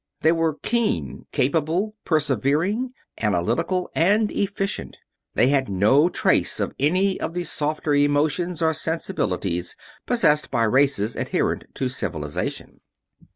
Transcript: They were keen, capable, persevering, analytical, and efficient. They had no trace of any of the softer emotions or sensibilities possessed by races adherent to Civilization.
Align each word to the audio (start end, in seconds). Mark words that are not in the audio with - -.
They 0.21 0.31
were 0.31 0.57
keen, 0.63 1.27
capable, 1.31 1.93
persevering, 2.05 2.93
analytical, 3.19 3.91
and 3.93 4.31
efficient. 4.31 4.97
They 5.35 5.49
had 5.49 5.69
no 5.69 6.09
trace 6.09 6.59
of 6.59 6.73
any 6.79 7.19
of 7.21 7.35
the 7.35 7.43
softer 7.43 7.93
emotions 7.93 8.63
or 8.63 8.73
sensibilities 8.73 9.75
possessed 10.07 10.49
by 10.49 10.63
races 10.63 11.15
adherent 11.15 11.65
to 11.75 11.87
Civilization. 11.87 12.79